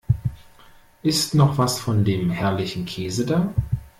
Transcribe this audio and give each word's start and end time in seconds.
Ist 1.03 1.35
noch 1.35 1.59
was 1.59 1.79
von 1.79 2.03
dem 2.03 2.31
herrlichen 2.31 2.85
Käse 2.85 3.23
da? 3.23 3.53